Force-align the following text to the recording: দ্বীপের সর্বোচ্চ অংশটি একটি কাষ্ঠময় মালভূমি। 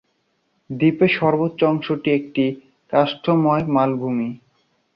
দ্বীপের 0.69 1.11
সর্বোচ্চ 1.19 1.59
অংশটি 1.63 2.09
একটি 2.11 2.45
কাষ্ঠময় 2.93 3.63
মালভূমি। 3.67 4.29